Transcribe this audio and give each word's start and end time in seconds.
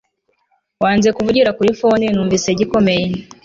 wanze 0.83 1.09
kuvugira 1.15 1.55
kuri 1.57 1.69
phone 1.79 2.05
numvise 2.11 2.49
gikomeye 2.59 3.05